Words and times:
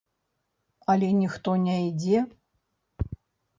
Але 0.93 1.09
ніхто 1.19 1.55
не 1.67 1.77
ідзе. 1.91 2.25